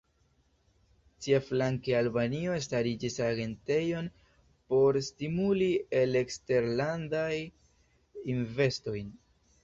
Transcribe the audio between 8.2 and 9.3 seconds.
investojn.